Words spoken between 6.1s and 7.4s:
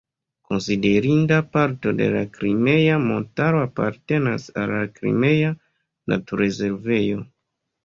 naturrezervejo.